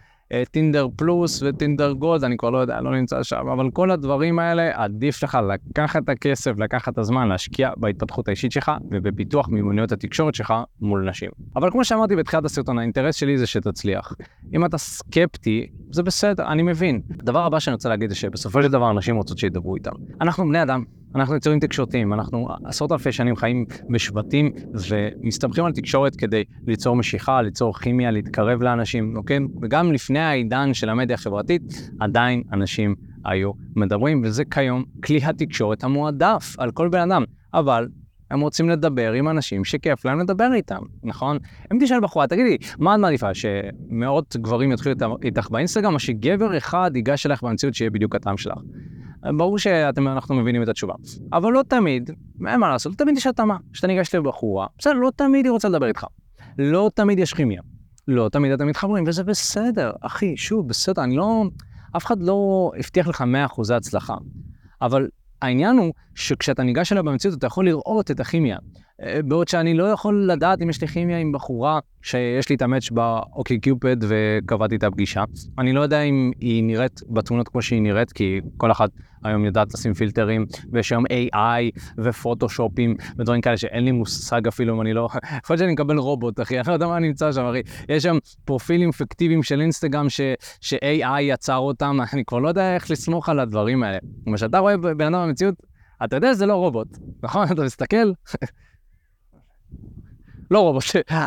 טינדר 0.52 0.88
פלוס 0.96 1.44
וטינדר 1.44 1.92
גולד, 1.92 2.24
אני 2.24 2.38
כבר 2.38 2.50
לא 2.50 2.58
יודע, 2.58 2.82
לא 2.82 2.96
נמצא 2.96 3.24
שם, 3.24 3.48
אבל 3.48 3.72
כל 3.74 3.92
הדברים 3.92 4.40
האלה, 4.40 4.72
עדיף 4.74 5.24
לך 5.24 5.38
לקחת 5.54 6.04
את 6.04 6.10
הכסף, 6.10 6.52
לקחת 6.58 6.94
את 6.94 6.98
הזמן, 6.98 7.28
להשקיע 7.28 7.72
בהתפתחות 7.78 8.28
האישית 8.28 8.52
שלך 8.52 8.72
ובפיתוח 8.92 9.50
מימוניות 9.50 9.92
התקשורת 9.92 10.36
שלך 10.36 10.54
מול 10.82 11.10
נשים. 11.10 11.30
אבל 11.56 11.72
כמו 11.72 11.86
שאמרתי 11.86 12.16
בתחילת 12.16 12.46
הסרטון, 12.46 12.80
האינטרס 12.80 13.16
שלי 13.16 13.38
זה 13.38 13.48
שתצליח. 13.48 14.14
אם 14.54 14.66
אתה 14.66 14.78
סקפטי, 14.78 15.68
זה 15.92 16.04
בסדר, 16.04 16.48
אני 16.48 16.64
מבין. 16.64 17.02
הדבר 17.20 17.46
הבא 17.46 17.60
שאני 17.60 17.74
רוצה 17.74 17.90
להגיד 17.90 18.10
זה 18.10 18.16
שבסופו 18.16 18.64
של 18.64 18.72
דבר 18.72 18.92
אנשים 18.92 19.16
רוצות 19.16 19.38
שידברו 19.38 19.76
איתם. 19.76 19.92
אנחנו 20.22 20.48
בני 20.48 20.64
אדם, 20.64 20.84
אנחנו 21.16 21.36
יצורים 21.36 21.60
תקשורתיים, 21.60 22.14
אנחנו 22.14 22.48
עשרות 22.66 22.92
אלפי 22.92 23.12
שנים 23.12 23.36
חיים 23.36 23.66
בשבטים 23.90 24.52
ומסתמכים 24.90 25.66
על 25.66 25.72
תקשורת 25.72 26.16
כדי 26.16 26.44
ליצור 26.68 26.96
משיכה, 26.96 27.42
ליצור 27.42 27.80
כימיה, 27.80 28.12
להתקרב 28.12 28.62
לאנשים, 28.62 29.18
אוקיי? 29.18 29.40
וגם 29.62 29.92
לפני 29.92 30.20
העידן 30.20 30.74
של 30.74 30.90
המדיה 30.90 31.14
החברתית, 31.14 31.92
עדיין 32.00 32.44
אנשים 32.54 32.96
היו 33.26 33.52
מדברים, 33.76 34.22
וזה 34.26 34.44
כיום 34.46 34.84
כלי 35.04 35.20
התקשורת 35.24 35.84
המועדף 35.84 36.56
על 36.58 36.72
כל 36.72 36.90
בן 36.90 37.12
אדם. 37.12 37.24
אבל 37.54 37.88
הם 38.32 38.40
רוצים 38.40 38.70
לדבר 38.70 39.12
עם 39.12 39.30
אנשים 39.30 39.66
שכיף 39.66 40.06
להם 40.06 40.20
לדבר 40.20 40.50
איתם, 40.54 40.82
נכון? 41.04 41.38
אם 41.74 41.78
תשאל 41.82 42.00
בחורה, 42.00 42.28
תגידי, 42.28 42.58
מה 42.80 42.96
את 42.96 43.00
מעדיפה, 43.00 43.34
שמאות 43.34 44.36
גברים 44.36 44.72
יתחילו 44.72 44.96
איתך 45.24 45.50
באינסטגרם, 45.50 45.94
או 45.94 46.00
שגבר 46.00 46.58
אחד 46.58 46.92
ייגש 46.96 47.26
אליך 47.26 47.44
במציאות 47.44 47.76
שיהיה 47.76 47.90
בדיוק 47.90 48.16
הטעם 48.16 48.38
שלך? 48.38 48.58
ברור 49.24 49.58
שאנחנו 49.58 50.36
מבינים 50.36 50.64
את 50.64 50.68
התשובה. 50.68 50.94
אבל 51.34 51.52
לא 51.52 51.64
תמיד, 51.68 52.10
אין 52.48 52.60
מה 52.60 52.70
לעשות, 52.70 52.92
לא 52.92 52.98
תמיד 52.98 53.18
יש 53.18 53.28
התאמה. 53.28 53.58
כשאתה 53.74 53.88
ניגש 53.88 54.16
לבחורה, 54.16 54.68
בסדר, 54.78 54.94
לא 54.94 55.12
תמיד 55.16 55.46
היא 55.46 55.52
רוצה 55.52 55.70
לדבר 55.70 55.88
איתך. 55.88 56.06
לא 56.58 56.92
תמיד 56.96 57.20
יש 57.20 57.34
כימיה. 57.34 57.62
לא 58.08 58.30
תמיד 58.30 58.52
אתם 58.52 58.68
מתחברים, 58.68 59.04
וזה 59.08 59.24
בסדר, 59.24 59.92
אחי, 60.02 60.38
שוב, 60.38 60.68
בסדר, 60.68 61.04
אני 61.04 61.16
לא... 61.16 61.44
אף 61.98 62.06
אחד 62.06 62.22
לא 62.22 62.72
הבטיח 62.78 63.08
לך 63.08 63.24
100% 63.58 63.74
הצלחה. 63.74 64.16
אבל 64.82 65.08
העניין 65.42 65.78
הוא 65.78 65.94
שכשאתה 66.16 66.64
ניגש 66.64 66.92
אליה 66.92 67.04
במציאות, 67.04 67.38
אתה 67.38 67.48
יכול 67.48 67.66
לראות 67.66 68.12
את 68.12 68.20
הכימיה. 68.20 68.58
אה, 69.04 69.20
בעוד 69.24 69.48
שאני 69.48 69.74
לא 69.74 69.84
יכול 69.84 70.28
לדעת 70.32 70.62
אם 70.62 70.70
יש 70.70 70.82
לי 70.82 70.88
כימיה 70.88 71.20
עם 71.20 71.32
בחורה 71.32 71.80
שיש 72.02 72.50
לי 72.50 72.56
את 72.56 72.62
המאץ' 72.62 72.92
באוקי 72.92 73.60
קיופד 73.60 73.98
וקבעתי 74.02 74.76
את 74.76 74.84
הפגישה. 74.84 75.24
אני 75.58 75.74
לא 75.74 75.82
יודע 75.82 76.02
אם 76.02 76.32
היא 76.40 76.64
נראית 76.64 77.02
בתמונות 77.10 77.50
כמו 77.50 77.62
שהיא 77.62 77.82
נראית, 77.82 78.12
כי 78.12 78.40
כל 78.58 78.72
אחת 78.72 78.90
היום 79.24 79.46
יודעת 79.46 79.74
לשים 79.74 79.94
פילטרים, 79.94 80.46
ויש 80.72 80.92
היום 80.92 81.06
AI 81.06 81.80
ופוטושופים 81.98 82.96
ודברים 83.18 83.42
כאלה 83.42 83.58
שאין 83.58 83.86
לי 83.86 83.92
מושג 83.92 84.48
אפילו 84.48 84.76
אם 84.76 84.82
אני 84.82 84.94
לא... 84.94 85.10
יכול 85.44 85.54
להיות 85.54 85.60
שאני 85.60 85.74
מקבל 85.74 85.98
רובוט, 85.98 86.40
אחי, 86.40 86.60
אני 86.60 86.68
לא 86.68 86.74
יודע 86.74 86.88
מה 86.88 87.00
נמצא 87.00 87.32
שם, 87.32 87.46
אחי. 87.46 87.62
יש 87.90 88.04
שם 88.04 88.18
פרופילים 88.46 88.92
פיקטיביים 88.92 89.44
של 89.44 89.62
אינסטגרם 89.62 90.10
ש... 90.10 90.22
ש-AI 90.62 91.22
יצר 91.22 91.58
אותם, 91.58 91.98
אני 92.14 92.26
כבר 92.26 92.40
לא 92.40 92.48
יודע 92.48 92.76
איך 92.76 92.92
לסמוך 92.92 93.30
על 93.30 93.40
הדברים 93.40 93.84
האלה. 93.84 93.98
כשאתה 94.36 94.60
רואה 94.60 94.78
בן 94.78 95.14
אדם 95.14 95.28
במציאות, 95.28 95.56
אתה 96.04 96.16
יודע 96.16 96.34
שזה 96.34 96.46
לא 96.46 96.54
רובוט, 96.54 96.88
נכון? 97.24 97.48
אתה 97.52 97.64
מסתכל, 97.64 98.12
לא 100.52 100.60
רובוט, 100.60 100.84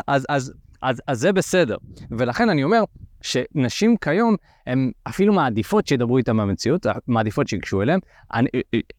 אז, 0.07 0.25
אז, 0.29 0.53
אז, 0.81 1.01
אז 1.07 1.19
זה 1.19 1.33
בסדר. 1.33 1.77
ולכן 2.11 2.49
אני 2.49 2.63
אומר 2.63 2.83
שנשים 3.21 3.97
כיום, 3.97 4.35
הן 4.67 4.91
אפילו 5.03 5.33
מעדיפות 5.33 5.87
שידברו 5.87 6.17
איתן 6.17 6.37
במציאות, 6.37 6.85
מעדיפות 7.07 7.47
שיגשו 7.47 7.81
אליהן. 7.81 7.99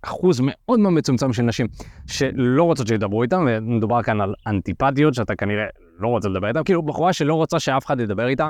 אחוז 0.03 0.41
מאוד 0.43 0.81
מאוד 0.81 0.93
מצומצם 0.93 1.33
של 1.33 1.43
נשים 1.43 1.67
שלא 2.07 2.63
רוצות 2.63 2.87
שידברו 2.87 3.23
איתן, 3.23 3.45
ומדובר 3.49 4.03
כאן 4.03 4.21
על 4.21 4.35
אנטיפטיות, 4.47 5.15
שאתה 5.15 5.35
כנראה 5.37 5.65
לא 5.99 6.09
רוצה 6.09 6.29
לדבר 6.29 6.49
איתה, 6.49 6.65
כאילו 6.65 6.83
בחורה 6.83 7.13
שלא 7.13 7.35
רוצה 7.35 7.59
שאף 7.59 7.87
אחד 7.87 8.01
ידבר 8.01 8.27
איתה, 8.27 8.49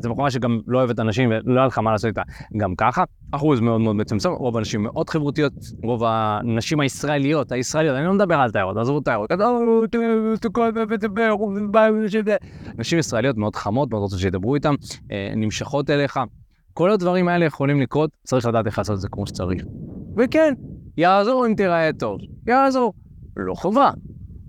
זו 0.00 0.10
בחורה 0.10 0.30
שגם 0.30 0.60
לא 0.66 0.78
אוהבת 0.78 1.00
אנשים 1.00 1.32
ולא 1.46 1.60
היה 1.60 1.66
לך 1.66 1.78
מה 1.78 1.92
לעשות 1.92 2.08
איתה 2.08 2.22
גם 2.56 2.74
ככה, 2.74 3.04
אחוז 3.32 3.60
מאוד 3.60 3.80
מאוד 3.80 3.96
מצומצם, 3.96 4.30
רוב 4.30 4.56
הנשים 4.56 4.82
מאוד 4.82 5.10
חברותיות, 5.10 5.52
רוב 5.82 6.02
הנשים 6.06 6.80
הישראליות, 6.80 7.52
הישראליות, 7.52 7.96
אני 7.96 8.06
לא 8.06 8.12
מדבר 8.12 8.34
על 8.34 8.50
תיירות, 8.50 8.76
עזבו 8.76 9.00
תיירות, 9.00 9.30
נשים 12.78 12.98
ישראליות 12.98 13.36
מאוד 13.36 13.56
חמות, 13.56 13.90
מאוד 13.90 14.02
רוצות 14.02 14.18
שידברו 14.18 14.54
איתן, 14.54 14.74
אה, 15.12 15.32
נמשכות 15.36 15.90
אליך, 15.90 16.20
כל 16.74 16.90
הדברים 16.90 17.28
האלה 17.28 17.44
יכולים 17.44 17.80
לקרות, 17.80 18.10
צריך 18.24 18.46
לדעת 18.46 18.66
איך 18.66 18.78
לעשות 18.78 18.94
את 18.94 19.00
זה 19.00 19.08
כמו 19.08 19.26
שצריך. 19.26 19.64
וכן, 20.16 20.54
יעזור 20.96 21.46
אם 21.46 21.54
תיראה 21.54 21.90
טוב, 21.98 22.20
יעזור, 22.46 22.92
לא 23.36 23.54
חובה. 23.54 23.90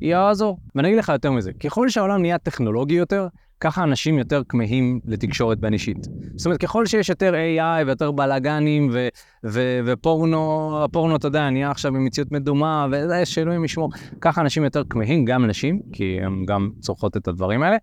יעזור. 0.03 0.57
ואני 0.75 0.88
אגיד 0.88 1.00
לך 1.00 1.10
יותר 1.10 1.31
מזה, 1.31 1.51
ככל 1.53 1.89
שהעולם 1.89 2.22
נהיה 2.22 2.38
טכנולוגי 2.38 2.93
יותר, 2.93 3.27
ככה 3.60 3.83
אנשים 3.83 4.17
יותר 4.17 4.41
כמהים 4.50 5.00
לתקשורת 5.05 5.60
בין 5.60 5.74
אישית. 5.74 6.07
זאת 6.36 6.45
אומרת, 6.45 6.62
ככל 6.62 6.86
שיש 6.86 7.10
יותר 7.10 7.33
AI 7.33 7.86
ויותר 7.86 8.12
בלאגנים 8.12 8.89
ו- 8.93 9.07
ו- 9.45 9.79
ופורנו, 9.86 10.72
הפורנו, 10.83 11.15
אתה 11.15 11.27
יודע, 11.27 11.50
נהיה 11.50 11.72
עכשיו 11.72 11.93
במציאות 11.93 12.31
מדומה, 12.31 12.88
וזה 12.91 13.25
שאלוהים 13.25 13.65
ישמור, 13.65 13.89
ככה 14.22 14.41
אנשים 14.41 14.63
יותר 14.63 14.83
כמהים, 14.89 15.25
גם 15.25 15.45
נשים, 15.45 15.81
כי 15.93 16.19
הן 16.22 16.45
גם 16.45 16.69
צורכות 16.79 17.17
את 17.17 17.27
הדברים 17.27 17.63
האלה, 17.63 17.77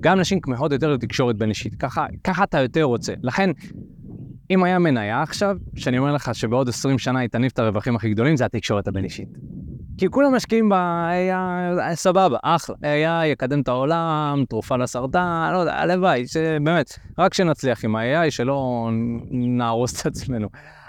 גם 0.00 0.20
נשים 0.20 0.40
כמהות 0.40 0.72
יותר 0.72 0.92
לתקשורת 0.92 1.36
בין 1.36 1.48
אישית. 1.48 1.74
ככה, 1.74 2.06
ככה 2.24 2.44
אתה 2.44 2.58
יותר 2.60 2.82
רוצה. 2.82 3.14
לכן, 3.22 3.50
אם 4.50 4.64
היה 4.64 4.78
מניה 4.78 5.22
עכשיו, 5.22 5.56
שאני 5.76 5.98
אומר 5.98 6.12
לך 6.12 6.34
שבעוד 6.34 6.68
20 6.68 6.98
שנה 6.98 7.18
היא 7.18 7.28
תניב 7.28 7.50
את 7.54 7.58
הרווחים 7.58 7.96
הכי 7.96 8.10
גדולים, 8.10 8.36
זה 8.36 8.44
התקשורת 8.44 8.88
הבין 8.88 9.04
אישית. 9.04 9.28
כי 10.00 10.08
כולם 10.08 10.34
משקיעים 10.34 10.68
ב-AI, 10.68 11.94
סבבה, 11.94 12.38
אחלה. 12.42 12.76
AI 12.76 13.26
יקדם 13.26 13.60
את 13.60 13.68
העולם, 13.68 14.44
תרופה 14.48 14.76
לסרטן, 14.76 15.50
לא 15.52 15.58
יודע, 15.58 15.74
הלוואי, 15.74 16.26
שבאמת, 16.26 16.98
רק 17.18 17.34
שנצליח 17.34 17.84
עם 17.84 17.96
ה-AI, 17.96 18.30
שלא 18.30 18.88
נהרוס 19.30 20.00
את 20.00 20.06
עצמנו. 20.06 20.48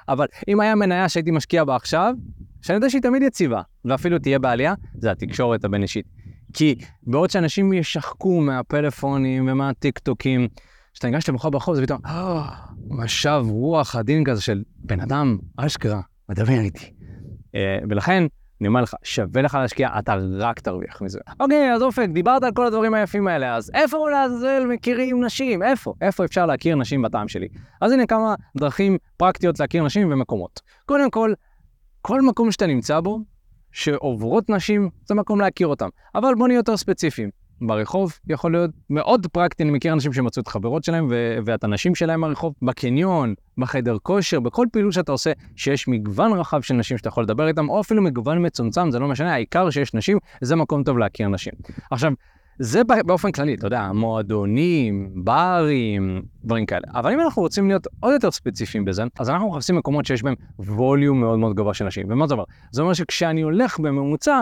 אבל 0.09 0.25
אם 0.47 0.59
היה 0.59 0.75
מניה 0.75 1.09
שהייתי 1.09 1.31
משקיע 1.31 1.63
בה 1.63 1.75
עכשיו, 1.75 2.13
שאני 2.61 2.75
יודע 2.75 2.89
שהיא 2.89 3.01
תמיד 3.01 3.21
יציבה, 3.23 3.61
ואפילו 3.85 4.19
תהיה 4.19 4.39
בעלייה, 4.39 4.73
זה 4.97 5.11
התקשורת 5.11 5.63
הבין-אישית. 5.65 6.05
כי 6.53 6.75
בעוד 7.03 7.29
שאנשים 7.29 7.73
ישחקו 7.73 8.41
מהפלאפונים 8.41 9.47
ומהטיקטוקים, 9.47 10.47
כשאתה 10.93 11.07
ניגש 11.07 11.29
לבחור 11.29 11.51
ברחוב 11.51 11.75
זה 11.75 11.81
פתאום, 11.81 11.99
אה, 12.05 12.49
משב 12.89 13.43
רוח 13.49 13.95
עדין 13.95 14.23
כזה 14.23 14.41
של 14.41 14.63
בן 14.77 14.99
אדם, 14.99 15.37
אשכרה, 15.57 16.01
מדבר 16.29 16.59
איתי. 16.59 16.93
אה, 17.55 17.77
ולכן, 17.89 18.23
אני 18.61 18.67
אומר 18.67 18.81
לך, 18.81 18.95
שווה 19.03 19.41
לך 19.41 19.55
להשקיע, 19.55 19.89
אתה 19.99 20.15
רק 20.37 20.59
תרוויח 20.59 21.01
מזה. 21.01 21.19
אוקיי, 21.39 21.73
אז 21.73 21.81
אופק, 21.81 22.07
דיברת 22.13 22.43
על 22.43 22.51
כל 22.51 22.65
הדברים 22.65 22.93
היפים 22.93 23.27
האלה, 23.27 23.55
אז 23.55 23.71
איפה 23.73 24.09
לעזאזל 24.09 24.65
מכירים 24.69 25.23
נשים? 25.23 25.63
איפה? 25.63 25.93
איפה 26.01 26.25
אפשר 26.25 26.45
להכיר 26.45 26.75
נשים 26.75 27.01
בטעם 27.01 27.27
שלי? 27.27 27.47
אז 27.81 27.91
הנה 27.91 28.05
כמה 28.05 28.35
דרכים 28.57 28.97
פרקטיות 29.17 29.59
להכיר 29.59 29.83
נשים 29.83 30.11
ומקומות. 30.11 30.61
קודם 30.85 31.09
כל, 31.09 31.33
כל 32.01 32.21
מקום 32.21 32.51
שאתה 32.51 32.67
נמצא 32.67 32.99
בו, 32.99 33.19
שעוברות 33.71 34.49
נשים, 34.49 34.89
זה 35.05 35.15
מקום 35.15 35.41
להכיר 35.41 35.67
אותם. 35.67 35.89
אבל 36.15 36.35
בוא 36.35 36.47
נהיה 36.47 36.57
יותר 36.57 36.77
ספציפיים. 36.77 37.29
ברחוב 37.61 38.13
יכול 38.27 38.51
להיות 38.51 38.71
מאוד 38.89 39.27
פרקטי, 39.27 39.63
אני 39.63 39.71
מכיר 39.71 39.93
אנשים 39.93 40.13
שמצאו 40.13 40.41
את 40.41 40.47
חברות 40.47 40.83
שלהם 40.83 41.07
ו- 41.09 41.37
ואת 41.45 41.63
הנשים 41.63 41.95
שלהם 41.95 42.21
ברחוב, 42.21 42.53
בקניון, 42.61 43.33
בחדר 43.57 43.97
כושר, 44.03 44.39
בכל 44.39 44.67
פעילות 44.71 44.93
שאתה 44.93 45.11
עושה, 45.11 45.31
שיש 45.55 45.87
מגוון 45.87 46.31
רחב 46.31 46.61
של 46.61 46.73
נשים 46.73 46.97
שאתה 46.97 47.09
יכול 47.09 47.23
לדבר 47.23 47.47
איתם, 47.47 47.69
או 47.69 47.81
אפילו 47.81 48.01
מגוון 48.01 48.45
מצומצם, 48.45 48.91
זה 48.91 48.99
לא 48.99 49.07
משנה, 49.07 49.33
העיקר 49.33 49.69
שיש 49.69 49.93
נשים, 49.93 50.17
זה 50.41 50.55
מקום 50.55 50.83
טוב 50.83 50.97
להכיר 50.97 51.27
נשים. 51.27 51.53
עכשיו, 51.91 52.13
זה 52.59 52.81
באופן 53.05 53.31
כללי, 53.31 53.53
אתה 53.53 53.67
יודע, 53.67 53.91
מועדונים, 53.91 55.11
ברים, 55.15 56.21
דברים 56.43 56.65
כאלה. 56.65 56.87
אבל 56.93 57.13
אם 57.13 57.19
אנחנו 57.19 57.41
רוצים 57.41 57.67
להיות 57.67 57.87
עוד 57.99 58.13
יותר 58.13 58.31
ספציפיים 58.31 58.85
בזה, 58.85 59.03
אז 59.19 59.29
אנחנו 59.29 59.49
מחפשים 59.49 59.75
מקומות 59.75 60.05
שיש 60.05 60.23
בהם 60.23 60.35
ווליום 60.59 61.19
מאוד 61.19 61.39
מאוד 61.39 61.55
גבוה 61.55 61.73
של 61.73 61.85
נשים. 61.85 62.07
ומה 62.09 62.27
זה 62.27 62.33
אומר? 62.33 62.43
זה 62.71 62.81
אומר 62.81 62.93
שכשאני 62.93 63.41
הולך 63.41 63.79
בממוצע, 63.79 64.41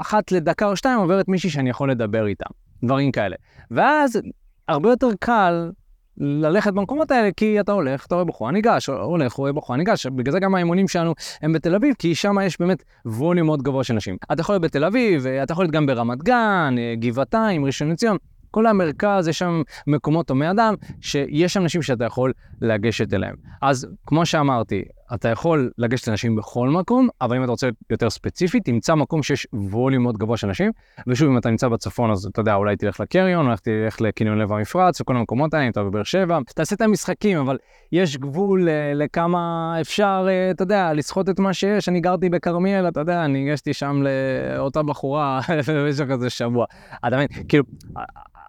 אחת 0.00 0.32
לדקה 0.32 0.66
או 0.66 0.76
שתיים 0.76 0.98
עוברת 0.98 1.28
מישהי 1.28 1.50
שאני 1.50 1.70
יכול 1.70 1.90
לדבר 1.90 2.26
איתה. 2.26 2.46
דברים 2.84 3.12
כאלה. 3.12 3.36
ואז 3.70 4.20
הרבה 4.68 4.90
יותר 4.90 5.08
קל 5.20 5.70
ללכת 6.16 6.72
במקומות 6.72 7.10
האלה, 7.10 7.28
כי 7.36 7.60
אתה 7.60 7.72
הולך, 7.72 8.06
אתה 8.06 8.14
רואה 8.14 8.24
בחורה 8.24 8.52
ניגש, 8.52 8.86
הולך, 8.86 9.32
רואה 9.32 9.52
בחורה 9.52 9.78
ניגש, 9.78 10.06
בגלל 10.06 10.32
זה 10.32 10.40
גם 10.40 10.54
האימונים 10.54 10.88
שלנו 10.88 11.14
הם 11.42 11.52
בתל 11.52 11.74
אביב, 11.74 11.94
כי 11.98 12.14
שם 12.14 12.36
יש 12.42 12.60
באמת 12.60 12.82
ווליום 13.06 13.46
מאוד 13.46 13.62
גבוה 13.62 13.84
של 13.84 13.94
נשים. 13.94 14.16
אתה 14.32 14.40
יכול 14.40 14.52
להיות 14.52 14.62
בתל 14.62 14.84
אביב, 14.84 15.26
אתה 15.26 15.52
יכול 15.52 15.64
להיות 15.64 15.74
גם 15.74 15.86
ברמת 15.86 16.22
גן, 16.22 16.74
גבעתיים, 16.98 17.64
ראשון 17.64 17.90
לציון, 17.90 18.16
כל 18.50 18.66
המרכז, 18.66 19.28
יש 19.28 19.38
שם 19.38 19.62
מקומות 19.86 20.30
הומי 20.30 20.50
אדם, 20.50 20.74
שיש 21.00 21.52
שם 21.52 21.62
נשים 21.62 21.82
שאתה 21.82 22.04
יכול 22.04 22.32
לגשת 22.60 23.14
אליהם. 23.14 23.34
אז 23.62 23.86
כמו 24.06 24.26
שאמרתי, 24.26 24.82
אתה 25.14 25.28
יכול 25.28 25.70
לגשת 25.78 26.08
לאנשים 26.08 26.36
בכל 26.36 26.68
מקום, 26.68 27.08
אבל 27.20 27.36
אם 27.36 27.44
אתה 27.44 27.50
רוצה 27.50 27.68
יותר 27.90 28.10
ספציפית, 28.10 28.64
תמצא 28.64 28.94
מקום 28.94 29.22
שיש 29.22 29.46
ווליום 29.52 30.02
מאוד 30.02 30.18
גבוה 30.18 30.36
של 30.36 30.46
נשים. 30.46 30.72
ושוב, 31.06 31.28
אם 31.30 31.38
אתה 31.38 31.50
נמצא 31.50 31.68
בצפון, 31.68 32.10
אז 32.10 32.26
אתה 32.26 32.40
יודע, 32.40 32.54
אולי 32.54 32.76
תלך 32.76 33.00
לקריון, 33.00 33.46
אולי 33.46 33.56
תלך 33.62 34.00
לקניון 34.00 34.38
לב 34.38 34.52
המפרץ, 34.52 35.00
וכל 35.00 35.16
המקומות 35.16 35.54
האלה, 35.54 35.66
אם 35.66 35.70
אתה 35.70 35.82
בבאר 35.82 36.02
שבע, 36.02 36.38
תעשה 36.54 36.74
את 36.76 36.80
המשחקים, 36.80 37.38
אבל 37.38 37.58
יש 37.92 38.16
גבול 38.16 38.68
uh, 38.68 38.94
לכמה 38.94 39.74
אפשר, 39.80 40.26
uh, 40.28 40.54
אתה 40.54 40.62
יודע, 40.62 40.92
לסחוט 40.92 41.28
את 41.28 41.38
מה 41.38 41.54
שיש. 41.54 41.88
אני 41.88 42.00
גרתי 42.00 42.28
בכרמיאל, 42.28 42.88
אתה 42.88 43.00
יודע, 43.00 43.24
אני 43.24 43.50
הגשתי 43.50 43.72
שם 43.72 44.02
לאותה 44.02 44.82
בחורה 44.82 45.40
במשך 45.68 46.04
איזה 46.10 46.30
שבוע. 46.30 46.66
אתה 47.06 47.16
מבין, 47.16 47.28
כאילו, 47.48 47.64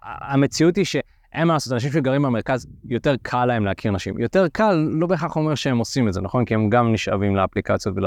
המציאות 0.02 0.76
היא 0.76 0.84
ש... 0.84 0.96
אין 1.34 1.48
מה 1.48 1.54
לעשות, 1.54 1.72
אנשים 1.72 1.92
שגרים 1.92 2.22
במרכז, 2.22 2.66
יותר 2.88 3.14
קל 3.22 3.44
להם 3.44 3.64
להכיר 3.64 3.92
נשים. 3.92 4.18
יותר 4.18 4.48
קל 4.48 4.72
לא 4.90 5.06
בהכרח 5.06 5.36
אומר 5.36 5.54
שהם 5.54 5.78
עושים 5.78 6.08
את 6.08 6.12
זה, 6.12 6.20
נכון? 6.20 6.44
כי 6.44 6.54
הם 6.54 6.70
גם 6.70 6.92
נשאבים 6.92 7.36
לאפליקציות 7.36 7.96
ול, 7.96 8.06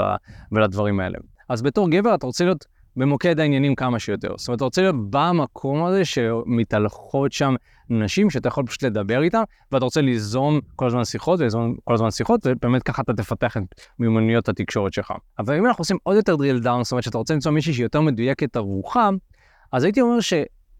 ולדברים 0.52 1.00
האלה. 1.00 1.18
אז 1.48 1.62
בתור 1.62 1.90
גבר 1.90 2.14
אתה 2.14 2.26
רוצה 2.26 2.44
להיות 2.44 2.64
במוקד 2.96 3.40
העניינים 3.40 3.74
כמה 3.74 3.98
שיותר. 3.98 4.34
זאת 4.36 4.48
אומרת, 4.48 4.56
אתה 4.56 4.64
רוצה 4.64 4.82
להיות 4.82 5.10
במקום 5.10 5.84
הזה 5.84 6.04
שמתהלכות 6.04 7.32
שם 7.32 7.54
נשים 7.90 8.30
שאתה 8.30 8.48
יכול 8.48 8.66
פשוט 8.66 8.82
לדבר 8.82 9.22
איתן, 9.22 9.42
ואתה 9.72 9.84
רוצה 9.84 10.00
ליזום 10.00 10.60
כל 10.76 10.86
הזמן 10.86 11.04
שיחות 11.04 11.40
וליזום 11.40 11.76
כל 11.84 11.94
הזמן 11.94 12.10
שיחות, 12.10 12.40
ובאמת 12.44 12.82
ככה 12.82 13.02
אתה 13.02 13.12
תפתח 13.12 13.56
את 13.56 13.62
מיומנויות 13.98 14.48
התקשורת 14.48 14.92
שלך. 14.92 15.12
אבל 15.38 15.56
אם 15.56 15.66
אנחנו 15.66 15.82
עושים 15.82 15.96
עוד 16.02 16.16
יותר 16.16 16.34
drill 16.34 16.64
down, 16.64 16.82
זאת 16.82 16.92
אומרת 16.92 17.04
שאתה 17.04 17.18
רוצה 17.18 17.34
למצוא 17.34 17.52
מישהי 17.52 17.72
שהיא 17.72 17.84
יותר 17.84 18.00
מדויקת 18.00 18.56
עבורך, 18.56 18.96
אז 19.72 19.84
הייתי 19.84 20.00
אומר 20.00 20.20
ש... 20.20 20.32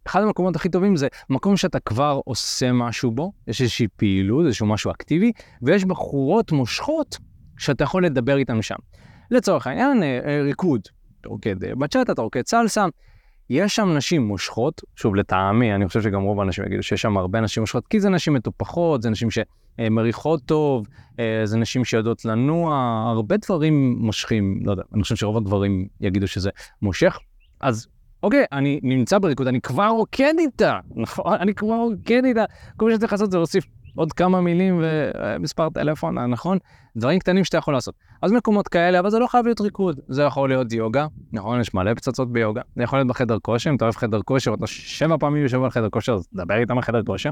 אחד 0.06 0.22
המקומות 0.22 0.56
הכי 0.56 0.68
טובים 0.68 0.96
זה 0.96 1.08
מקום 1.30 1.56
שאתה 1.56 1.80
כבר 1.80 2.20
עושה 2.24 2.72
משהו 2.72 3.10
בו, 3.10 3.32
יש 3.46 3.60
איזושהי 3.60 3.88
פעילות, 3.96 4.46
איזשהו 4.46 4.66
משהו 4.66 4.90
אקטיבי, 4.90 5.32
ויש 5.62 5.84
בחורות 5.84 6.52
מושכות 6.52 7.18
שאתה 7.58 7.84
יכול 7.84 8.06
לדבר 8.06 8.36
איתן 8.36 8.62
שם. 8.62 8.76
לצורך 9.30 9.66
העניין, 9.66 10.02
אה, 10.02 10.20
אה, 10.24 10.42
ריקוד, 10.42 10.80
אתה 11.20 11.28
רוקד 11.28 11.64
אה, 11.64 11.74
בצ'אט, 11.74 12.10
אתה 12.10 12.22
רוקד 12.22 12.46
סלסה, 12.46 12.86
יש 13.50 13.76
שם 13.76 13.88
נשים 13.96 14.22
מושכות, 14.22 14.82
שוב 14.96 15.14
לטעמי, 15.14 15.74
אני 15.74 15.88
חושב 15.88 16.02
שגם 16.02 16.22
רוב 16.22 16.40
האנשים 16.40 16.64
יגידו 16.64 16.82
שיש 16.82 17.02
שם 17.02 17.16
הרבה 17.16 17.40
נשים 17.40 17.62
מושכות, 17.62 17.86
כי 17.86 18.00
זה 18.00 18.08
נשים 18.08 18.34
מטופחות, 18.34 19.02
זה 19.02 19.10
נשים 19.10 19.28
שמריחות 19.30 20.42
טוב, 20.44 20.86
זה 21.44 21.56
נשים 21.56 21.84
שיודעות 21.84 22.24
לנוע, 22.24 22.76
הרבה 23.08 23.36
דברים 23.36 23.96
מושכים, 23.98 24.60
לא 24.64 24.70
יודע, 24.70 24.82
אני 24.94 25.02
חושב 25.02 25.16
שרוב 25.16 25.36
הגברים 25.36 25.88
יגידו 26.00 26.28
שזה 26.28 26.50
מושך. 26.82 27.18
אז 27.60 27.86
אוקיי, 28.26 28.44
אני 28.52 28.80
נמצא 28.82 29.18
בריקוד, 29.18 29.46
אני 29.46 29.60
כבר 29.60 29.88
רוקד 29.88 30.34
איתה, 30.38 30.78
נכון? 30.96 31.34
אני 31.40 31.54
כבר 31.54 31.74
רוקד 31.74 32.24
איתה. 32.24 32.44
כל 32.76 32.88
מה 32.88 32.94
שצריך 32.94 33.12
לעשות 33.12 33.30
זה 33.30 33.36
להוסיף 33.36 33.64
עוד 33.94 34.12
כמה 34.12 34.40
מילים 34.40 34.82
ומספר 34.82 35.68
טלפון, 35.70 36.18
נכון? 36.18 36.58
דברים 36.96 37.18
קטנים 37.18 37.44
שאתה 37.44 37.56
יכול 37.56 37.74
לעשות. 37.74 37.94
אז 38.22 38.32
מקומות 38.32 38.68
כאלה, 38.68 39.00
אבל 39.00 39.10
זה 39.10 39.18
לא 39.18 39.26
חייב 39.26 39.44
להיות 39.44 39.60
ריקוד. 39.60 40.00
זה 40.08 40.22
יכול 40.22 40.48
להיות 40.48 40.72
יוגה, 40.72 41.06
נכון? 41.32 41.60
יש 41.60 41.74
מלא 41.74 41.94
פצצות 41.94 42.32
ביוגה. 42.32 42.60
זה 42.76 42.82
יכול 42.82 42.98
להיות 42.98 43.08
בחדר 43.08 43.38
כושר, 43.42 43.70
אם 43.70 43.76
אתה 43.76 43.84
אוהב 43.84 43.96
חדר 43.96 44.22
כושר, 44.22 44.54
אתה 44.54 44.66
שבע 44.66 45.16
פעמים 45.20 45.42
יושב 45.42 45.62
על 45.62 45.70
חדר 45.70 45.88
כושר, 45.90 46.12
אז 46.12 46.28
דבר 46.34 46.54
איתם 46.54 46.76
על 46.76 46.82
חדר 46.82 47.02
כושר, 47.06 47.30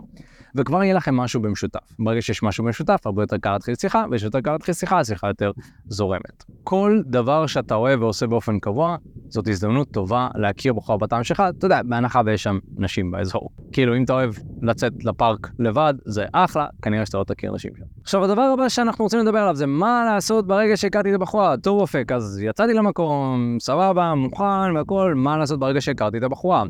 וכבר 0.54 0.82
יהיה 0.82 0.94
לכם 0.94 1.16
משהו 1.16 1.42
במשותף. 1.42 1.80
ברגע 1.98 2.22
שיש 2.22 2.42
משהו 2.42 2.64
במשותף, 2.64 3.02
הרבה 3.04 3.22
יותר 3.22 3.36
קל 3.36 3.52
להתחיל 3.52 3.74
שיחה, 3.74 4.04
ויש 4.10 4.22
יותר 4.22 4.40
קל 4.40 4.52
להתחיל 4.52 4.74
שיחה, 4.74 4.98
השיחה 4.98 5.28
יותר 5.28 5.50
זורמת. 5.88 6.44
כל 6.64 7.00
דבר 7.06 7.46
שאתה 7.46 7.74
אוהב 7.74 8.02
ועושה 8.02 8.26
באופן 8.26 8.58
קבוע, 8.58 8.96
זאת 9.28 9.48
הזדמנות 9.48 9.88
טובה 9.90 10.28
להכיר 10.34 10.72
בחורה 10.72 10.98
בטעם 10.98 11.24
שלך, 11.24 11.42
אתה 11.58 11.66
יודע, 11.66 11.80
בהנחה 11.82 12.20
ויש 12.26 12.42
שם 12.42 12.58
נשים 12.76 13.10
באזור. 13.10 13.48
כאילו, 13.72 13.96
אם 13.96 14.04
אתה 14.04 14.12
אוהב 14.12 14.34
לצאת 14.62 14.92
לפארק 15.04 15.50
לבד, 15.58 15.94
זה 16.04 16.24
אחלה, 16.32 16.66
כנראה 16.82 17.06
שאתה 17.06 17.18
לא 17.18 17.24
תכיר 17.24 17.52
נשים 17.52 17.70
שם. 17.78 17.84
עכשיו, 18.02 18.24
הדבר 18.24 18.42
הבא 18.42 18.68
שאנחנו 18.68 19.04
רוצים 19.04 19.20
לדבר 19.20 19.38
עליו 19.38 19.53
זה 19.54 19.66
מה 19.66 20.04
לעשות 20.04 20.46
ברגע 20.46 20.76
שהכרתי 20.76 21.10
את 21.10 21.14
הבחורה. 21.14 21.56
טוב 21.56 21.80
אופק, 21.80 22.12
אז 22.12 22.40
יצאתי 22.42 22.74
למקום, 22.74 23.56
סבבה, 23.60 24.14
מוכן 24.14 24.76
והכל, 24.76 25.14
מה 25.16 25.36
לעשות 25.36 25.60
ברגע 25.60 25.80
שהכרתי 25.80 26.18
את 26.18 26.22
הבחורה. 26.22 26.64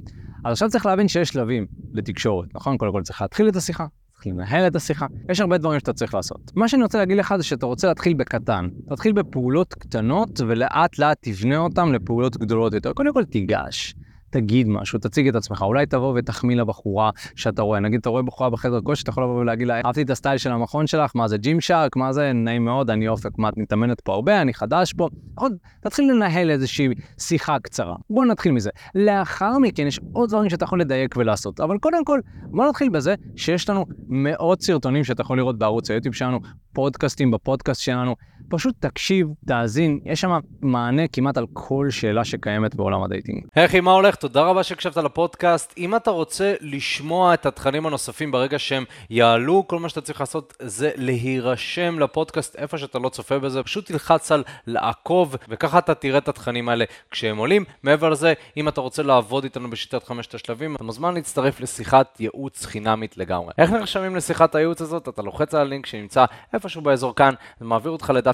אז 0.45 0.53
עכשיו 0.53 0.69
צריך 0.71 0.87
להבין 0.87 1.09
שיש 1.09 1.29
שלבים 1.29 1.67
לתקשורת, 1.93 2.49
נכון? 2.55 2.76
קודם 2.76 2.93
כל 2.93 3.03
צריך 3.03 3.23
להתחיל 3.23 3.49
את 3.49 3.57
השיחה, 3.57 3.87
צריך 4.14 4.26
לנהל 4.26 4.67
את 4.67 4.76
השיחה, 4.76 5.07
יש 5.29 5.41
הרבה 5.41 5.59
דברים 5.59 5.81
שאתה 5.81 5.93
צריך 5.93 6.14
לעשות. 6.14 6.53
מה 6.57 6.69
שאני 6.69 6.83
רוצה 6.83 6.99
להגיד 6.99 7.17
לך 7.17 7.35
זה 7.37 7.43
שאתה 7.43 7.67
רוצה 7.67 7.88
להתחיל 7.88 8.14
בקטן. 8.14 8.69
תתחיל 8.88 9.12
בפעולות 9.12 9.75
קטנות 9.75 10.41
ולאט 10.41 10.99
לאט 10.99 11.19
תבנה 11.21 11.57
אותן 11.57 11.88
לפעולות 11.88 12.37
גדולות 12.37 12.75
יותר. 12.75 12.93
קודם 12.93 13.12
כל 13.12 13.25
תיגש. 13.25 13.95
תגיד 14.35 14.69
משהו, 14.69 14.99
תציג 14.99 15.29
את 15.29 15.35
עצמך, 15.35 15.62
אולי 15.62 15.87
תבוא 15.87 16.14
ותחמיא 16.17 16.57
לבחורה 16.57 17.11
שאתה 17.35 17.62
רואה. 17.62 17.81
נגיד, 17.81 18.00
אתה 18.00 18.09
רואה 18.09 18.23
בחורה 18.23 18.50
בחדר 18.50 18.81
כושר, 18.81 19.03
אתה 19.03 19.11
יכול 19.11 19.23
לבוא 19.23 19.41
ולהגיד 19.41 19.67
לה, 19.67 19.81
אהבתי 19.85 20.03
את 20.03 20.11
הסטייל 20.11 20.38
של 20.38 20.53
המכנס 20.53 20.87
שלך, 20.87 21.11
מה 21.14 21.29
זה 21.29 21.38
Gymshark, 21.38 21.97
מה 21.97 22.12
זה, 22.12 22.33
נעים 22.33 22.64
מאוד, 22.64 22.91
אני 22.91 23.09
אופק, 23.09 23.38
מה 23.38 23.49
את 23.49 23.57
מתאמנת 23.57 24.00
פה 24.00 24.14
הרבה, 24.14 24.41
אני 24.41 24.55
חדש 24.55 24.93
פה. 24.93 25.09
עוד, 25.35 25.53
תתחיל 25.81 26.12
לנהל 26.12 26.50
איזושהי 26.50 26.88
שיחה 27.19 27.59
קצרה. 27.59 27.95
בוא 28.11 28.25
נתחיל 28.25 28.53
מזה. 28.53 28.71
לאחר 28.95 29.59
מכן 29.59 29.87
יש 29.87 30.00
עוד 30.12 30.29
דברים 30.29 30.50
שאתה 30.50 30.64
יכול 30.64 30.81
לדייק 30.81 31.17
ולעשות, 31.17 31.61
אבל 31.61 31.79
קודם 31.79 32.05
כל, 32.05 32.21
בוא 32.45 32.69
נתחיל 32.69 32.88
בזה 32.88 33.14
שיש 33.37 33.71
לנו 33.71 33.85
מאות 34.09 34.62
סרטונים 34.62 35.05
שאתה 35.05 35.23
יכול 35.23 35.38
לראות 35.38 35.59
בערוץ 35.59 35.91
היוטיוב 35.91 36.14
שלנו, 36.14 36.41
פודקאסטים 36.73 37.31
בפודקאסט 37.31 37.81
שלנו, 37.81 38.14
פשוט 38.49 38.75
תקשיב, 38.79 39.29
תאזין, 39.47 40.01
יש 40.05 40.21
שם 40.21 40.39
מענה 40.63 41.09
כמעט 41.09 41.37
על 41.37 41.47
כל 41.53 41.87
שאלה 41.91 42.25
שקיימת 42.25 42.75
בעולם 42.75 43.03
ה 43.03 43.08
dating. 43.08 43.45
היי, 43.55 43.81
מה 43.81 43.93
הולך? 43.93 44.15
תודה 44.15 44.43
רבה 44.43 44.63
שהקשבת 44.63 44.97
לפודקאסט. 44.97 45.75
אם 45.79 45.97
אתה 45.97 46.11
רוצה 46.11 46.55
לשמוע 46.61 47.35
את 47.35 47.47
התכנים 47.47 47.87
הנוספים 47.87 48.33
ברגע 48.33 48.59
שהם 48.59 48.85
יעלו, 49.11 49.65
כל 49.67 49.79
מה 49.79 49.89
שאתה 49.89 50.01
צריך 50.01 50.21
לעשות 50.21 50.57
זה 50.63 50.91
להירשם 50.97 51.99
לפודקאסט 51.99 52.57
איפה 52.57 52.79
שאתה 52.79 52.99
לא 52.99 53.09
צופה 53.09 53.39
בזה, 53.39 53.63
פשוט 53.63 53.87
תלחץ 53.87 54.33
על 54.33 54.45
לעקוב, 54.67 55.37
וככה 55.49 55.79
אתה 55.79 55.95
תראה 55.95 56.19
את 56.19 56.29
התכנים 56.29 56.69
האלה 56.69 56.85
כשהם 57.11 57.37
עולים. 57.37 57.65
מעבר 57.83 58.09
לזה, 58.09 58.33
אם 58.57 58.69
אתה 58.69 58.81
רוצה 58.81 59.03
לעבוד 59.03 59.45
איתנו 59.45 59.71
בשיטת 59.71 60.05
חמשת 60.05 60.35
השלבים, 60.35 60.77
אתה 60.77 60.85
מוזמן 60.85 61.15
להצטרף 61.15 61.61
לשיחת 61.61 62.21
ייעוץ 62.21 62.67
חינמית 62.67 63.17
לגמרי. 63.17 63.53
איך 63.59 63.71
נרשמים 63.71 64.17
לשיחת 64.17 64.55
הייעוץ 64.55 64.81
הזאת? 64.83 65.09
אתה 65.09 65.23
לוחץ 65.23 65.55
על 65.55 65.61
הלינק 65.61 65.87
שנמצא 65.87 66.25
איפשהו 66.53 66.83
באזור 66.83 67.15
כאן, 67.15 67.35
זה 67.61 67.67
מעביר 67.67 67.93
אותך 67.93 68.13
לדף 68.15 68.34